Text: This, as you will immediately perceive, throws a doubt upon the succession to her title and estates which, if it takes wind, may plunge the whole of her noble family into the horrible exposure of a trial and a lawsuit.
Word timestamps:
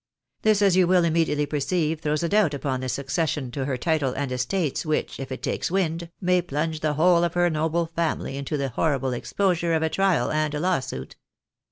This, 0.41 0.63
as 0.63 0.75
you 0.75 0.87
will 0.87 1.03
immediately 1.05 1.45
perceive, 1.45 2.01
throws 2.01 2.23
a 2.23 2.29
doubt 2.29 2.55
upon 2.55 2.79
the 2.79 2.89
succession 2.89 3.51
to 3.51 3.65
her 3.65 3.77
title 3.77 4.13
and 4.13 4.31
estates 4.31 4.83
which, 4.83 5.19
if 5.19 5.31
it 5.31 5.43
takes 5.43 5.69
wind, 5.69 6.09
may 6.19 6.41
plunge 6.41 6.79
the 6.79 6.93
whole 6.93 7.23
of 7.23 7.35
her 7.35 7.51
noble 7.51 7.85
family 7.85 8.35
into 8.35 8.57
the 8.57 8.69
horrible 8.69 9.13
exposure 9.13 9.75
of 9.75 9.83
a 9.83 9.89
trial 9.91 10.31
and 10.31 10.55
a 10.55 10.59
lawsuit. 10.59 11.17